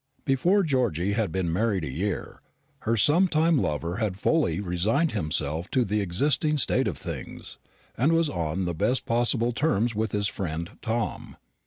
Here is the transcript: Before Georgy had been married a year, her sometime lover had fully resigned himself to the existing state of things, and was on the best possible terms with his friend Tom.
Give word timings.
Before 0.25 0.63
Georgy 0.63 1.13
had 1.13 1.31
been 1.31 1.53
married 1.53 1.83
a 1.85 1.91
year, 1.91 2.41
her 2.89 2.97
sometime 2.97 3.59
lover 3.61 3.97
had 3.97 4.19
fully 4.19 4.59
resigned 4.59 5.11
himself 5.11 5.69
to 5.69 5.85
the 5.85 6.01
existing 6.01 6.57
state 6.57 6.87
of 6.87 6.97
things, 6.97 7.59
and 7.95 8.11
was 8.11 8.27
on 8.27 8.65
the 8.65 8.73
best 8.73 9.05
possible 9.05 9.51
terms 9.51 9.93
with 9.93 10.11
his 10.11 10.27
friend 10.27 10.71
Tom. 10.81 11.35